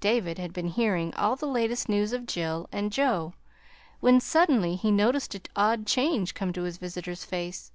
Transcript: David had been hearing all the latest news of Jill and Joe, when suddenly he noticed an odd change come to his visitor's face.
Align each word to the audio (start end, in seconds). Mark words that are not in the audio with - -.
David 0.00 0.36
had 0.36 0.52
been 0.52 0.68
hearing 0.68 1.14
all 1.14 1.34
the 1.34 1.46
latest 1.46 1.88
news 1.88 2.12
of 2.12 2.26
Jill 2.26 2.68
and 2.70 2.92
Joe, 2.92 3.32
when 4.00 4.20
suddenly 4.20 4.76
he 4.76 4.90
noticed 4.90 5.34
an 5.34 5.40
odd 5.56 5.86
change 5.86 6.34
come 6.34 6.52
to 6.52 6.64
his 6.64 6.76
visitor's 6.76 7.24
face. 7.24 7.72